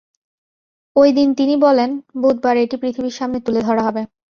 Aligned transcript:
ওই 0.95 1.09
দিন 1.17 1.29
তিনি 1.33 1.55
বলেন, 1.65 1.89
বুধবার 2.21 2.55
এটি 2.57 2.75
পৃথিবীর 2.81 3.17
সামনে 3.19 3.39
তুলে 3.45 3.61
ধরা 3.67 3.81
হবে। 3.87 4.01